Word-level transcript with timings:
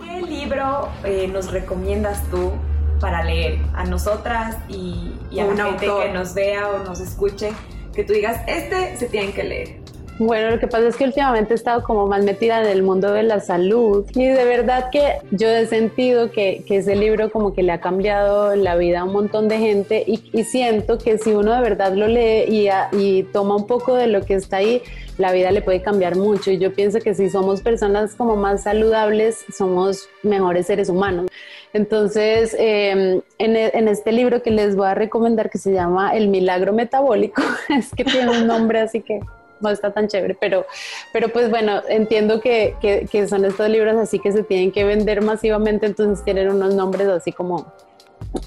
¿Qué 0.00 0.22
libro 0.22 0.88
eh, 1.04 1.28
nos 1.28 1.50
recomiendas 1.50 2.22
tú 2.30 2.52
para 3.00 3.24
leer 3.24 3.58
a 3.74 3.84
nosotras 3.84 4.56
y, 4.68 5.12
a 5.38 5.44
la 5.44 5.64
gente 5.64 5.86
que 5.86 6.12
nos 6.12 6.34
vea 6.34 6.68
o 6.68 6.78
nos 6.78 7.00
escuche? 7.00 7.52
Que 7.94 8.04
tú 8.04 8.12
digas, 8.12 8.40
este 8.46 8.96
se 8.96 9.06
tienen 9.06 9.32
que 9.32 9.42
leer. 9.42 9.81
Bueno, 10.18 10.50
lo 10.50 10.60
que 10.60 10.66
pasa 10.66 10.86
es 10.88 10.96
que 10.96 11.04
últimamente 11.04 11.54
he 11.54 11.56
estado 11.56 11.82
como 11.82 12.06
más 12.06 12.22
metida 12.22 12.60
en 12.60 12.68
el 12.68 12.82
mundo 12.82 13.12
de 13.12 13.22
la 13.22 13.40
salud 13.40 14.04
y 14.14 14.26
de 14.26 14.44
verdad 14.44 14.90
que 14.90 15.16
yo 15.30 15.48
he 15.48 15.66
sentido 15.66 16.30
que, 16.30 16.64
que 16.66 16.76
ese 16.76 16.96
libro 16.96 17.30
como 17.30 17.54
que 17.54 17.62
le 17.62 17.72
ha 17.72 17.80
cambiado 17.80 18.54
la 18.54 18.76
vida 18.76 19.00
a 19.00 19.04
un 19.04 19.12
montón 19.12 19.48
de 19.48 19.58
gente 19.58 20.04
y, 20.06 20.44
siento 20.44 20.98
que 20.98 21.16
si 21.16 21.32
uno 21.32 21.54
de 21.54 21.62
verdad 21.62 21.94
lo 21.94 22.08
lee 22.08 22.44
y, 22.92 23.22
toma 23.32 23.56
un 23.56 23.66
poco 23.66 23.94
de 23.94 24.06
lo 24.06 24.22
que 24.22 24.34
está 24.34 24.58
ahí, 24.58 24.82
la 25.16 25.32
vida 25.32 25.50
le 25.50 25.62
puede 25.62 25.80
cambiar 25.80 26.16
mucho 26.16 26.50
y 26.50 26.58
yo 26.58 26.74
pienso 26.74 26.98
que 26.98 27.14
si 27.14 27.30
somos 27.30 27.62
personas 27.62 28.14
como 28.14 28.36
más 28.36 28.64
saludables, 28.64 29.44
somos 29.56 30.08
mejores 30.22 30.66
seres 30.66 30.90
humanos. 30.90 31.26
Entonces, 31.72 32.54
em, 32.58 33.22
en, 33.38 33.56
en, 33.56 33.88
este 33.88 34.12
libro 34.12 34.42
que 34.42 34.50
les 34.50 34.76
voy 34.76 34.88
a 34.88 34.94
recomendar 34.94 35.48
que 35.48 35.58
se 35.58 35.72
llama 35.72 36.14
El 36.14 36.28
Milagro 36.28 36.74
Metabólico, 36.74 37.40
es 37.70 37.90
que 37.94 38.04
tiene 38.04 38.30
un 38.30 38.46
nombre 38.46 38.80
así 38.80 39.00
que 39.00 39.20
no 39.62 39.70
está 39.70 39.92
tan 39.92 40.08
chévere, 40.08 40.36
pero, 40.38 40.66
pero 41.12 41.28
pues 41.28 41.50
bueno, 41.50 41.82
entiendo 41.88 42.40
que, 42.40 42.74
que, 42.80 43.28
son 43.28 43.44
estos 43.44 43.68
libros 43.68 43.96
así 43.96 44.18
que 44.18 44.32
se 44.32 44.42
tienen 44.42 44.72
que 44.72 44.84
vender 44.84 45.22
masivamente, 45.22 45.86
entonces 45.86 46.24
tienen 46.24 46.50
unos 46.50 46.74
nombres 46.74 47.08
así 47.08 47.32
como... 47.32 47.72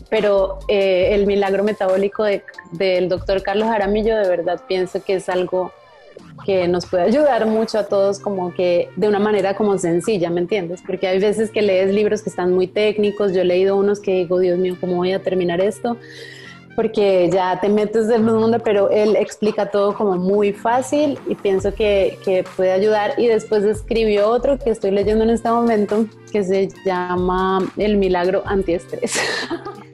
Pero 0.10 0.60
eh, 0.68 1.10
el 1.12 1.28
milagro 1.28 1.64
metabólico 1.64 2.24
del 2.72 3.10
doctor 3.10 3.44
Carlos 3.44 3.68
Jaramillo, 3.68 4.16
de 4.16 4.28
verdad 4.28 4.62
pienso 4.68 5.04
que 5.04 5.16
es 5.16 5.30
algo 5.30 5.72
que 6.46 6.68
nos 6.68 6.86
puede 6.86 7.04
ayudar 7.04 7.46
mucho 7.46 7.80
a 7.80 7.84
todos 7.86 8.20
como 8.20 8.54
que 8.54 8.90
de 8.96 9.08
una 9.08 9.20
manera 9.20 9.56
como 9.56 9.78
sencilla, 9.78 10.30
¿me 10.30 10.42
entiendes? 10.42 10.82
Porque 10.86 11.08
hay 11.08 11.20
veces 11.20 11.52
que 11.52 11.62
lees 11.62 11.94
libros 11.94 12.22
que 12.22 12.30
están 12.30 12.54
muy 12.54 12.68
técnicos, 12.68 13.34
yo 13.34 13.42
he 13.42 13.46
leído 13.46 13.76
unos 13.76 14.00
que 14.00 14.12
digo, 14.12 14.40
Dios 14.40 14.58
mío, 14.58 14.78
¿cómo 14.80 14.96
voy 14.98 15.12
a 15.12 15.22
terminar 15.22 15.62
esto? 15.62 15.98
Porque 16.76 17.30
ya 17.32 17.60
te 17.60 17.70
metes 17.70 18.08
del 18.08 18.22
mundo, 18.22 18.60
pero 18.60 18.90
él 18.90 19.16
explica 19.16 19.70
todo 19.72 19.94
como 19.94 20.18
muy 20.18 20.54
fácil 20.54 21.18
y 21.28 21.36
pienso 21.36 21.74
que, 21.74 22.18
que, 22.24 22.44
puede 22.56 22.72
ayudar. 22.72 23.14
Y 23.18 23.28
después 23.28 23.64
escribió 23.64 24.30
otro 24.30 24.60
que 24.60 24.70
estoy 24.70 24.92
leyendo 24.92 25.24
en 25.24 25.30
este 25.30 25.50
momento 25.50 26.06
que 26.32 26.44
se 26.44 26.70
llama 26.86 27.60
El 27.78 27.98
Milagro 27.98 28.44
Antiestrés. 28.46 29.20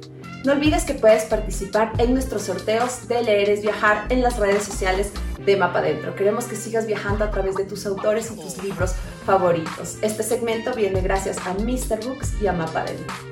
No 0.44 0.54
olvides 0.54 0.86
que 0.86 0.96
puedes 0.96 1.26
participar 1.26 1.94
en 2.00 2.14
nuestros 2.14 2.42
sorteos 2.42 3.08
de 3.08 3.22
Leer 3.22 3.52
es 3.52 3.62
Viajar 3.62 4.08
en 4.10 4.24
las 4.24 4.40
redes 4.40 4.64
sociales 4.64 5.12
de 5.46 5.56
Mapa 5.56 5.84
Dentro. 5.84 6.16
Queremos 6.16 6.46
que 6.46 6.56
sigas 6.56 6.88
viajando 6.88 7.24
a 7.24 7.30
través 7.30 7.56
de 7.58 7.66
tus 7.66 7.86
autores 7.86 8.32
y 8.32 8.36
tus 8.40 8.64
libros 8.64 8.94
favoritos. 9.24 9.98
Este 10.02 10.24
segmento 10.24 10.74
viene 10.74 11.02
gracias 11.02 11.38
a 11.46 11.54
Mr. 11.54 12.08
Books 12.08 12.42
y 12.42 12.48
a 12.48 12.54
Mapa 12.54 12.86
Dentro. 12.86 13.31